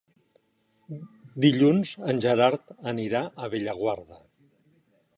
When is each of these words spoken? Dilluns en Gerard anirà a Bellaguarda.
Dilluns 1.45 1.93
en 2.13 2.23
Gerard 2.25 2.75
anirà 2.95 3.25
a 3.45 3.55
Bellaguarda. 3.55 4.23